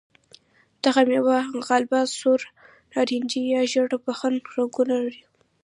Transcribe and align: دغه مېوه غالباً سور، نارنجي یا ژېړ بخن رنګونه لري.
دغه 0.83 1.01
مېوه 1.09 1.39
غالباً 1.67 2.01
سور، 2.17 2.41
نارنجي 2.93 3.43
یا 3.53 3.61
ژېړ 3.71 3.89
بخن 4.05 4.33
رنګونه 4.55 4.93
لري. 5.03 5.23